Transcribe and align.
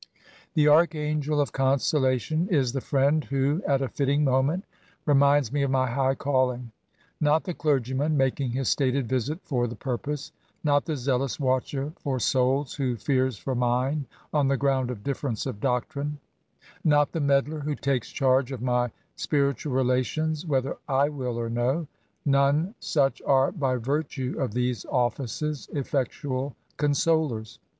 The 0.55 0.67
archangel 0.67 1.39
of 1.39 1.51
consolation 1.51 2.47
is 2.49 2.73
the 2.73 2.79
fiiend 2.79 3.25
who, 3.25 3.61
at 3.67 3.83
a 3.83 3.87
fitting 3.87 4.23
moment, 4.23 4.63
reminds 5.05 5.53
me 5.53 5.61
of 5.61 5.69
my 5.69 5.91
high 5.91 6.15
caUing. 6.15 6.71
Not 7.19 7.43
the 7.43 7.53
clergyman, 7.53 8.17
making 8.17 8.49
his 8.49 8.67
stated 8.67 9.07
visit 9.07 9.39
for 9.43 9.67
the 9.67 9.75
purpose; 9.75 10.31
not 10.63 10.85
the 10.85 10.97
zealous 10.97 11.39
watcher 11.39 11.93
for 11.99 12.17
souls, 12.19 12.73
who 12.73 12.95
fears 12.97 13.37
for 13.37 13.53
mine 13.53 14.07
on 14.33 14.47
the 14.47 14.57
ground 14.57 14.89
of 14.89 15.03
difference 15.03 15.45
of 15.45 15.59
doc 15.61 15.87
trine; 15.89 16.17
not 16.83 17.11
the 17.11 17.21
meddler, 17.21 17.59
who 17.59 17.75
takes 17.75 18.09
charge 18.11 18.51
of 18.51 18.59
my 18.59 18.89
spiritual 19.15 19.73
relations 19.75 20.47
whether 20.47 20.77
I 20.87 21.09
will 21.09 21.37
or 21.39 21.47
no: 21.51 21.85
none 22.25 22.73
such 22.79 23.21
are, 23.23 23.51
by 23.51 23.75
virtue 23.75 24.35
of 24.39 24.55
these 24.55 24.83
offices, 24.85 25.69
effectual 25.73 26.55
consolers. 26.77 27.59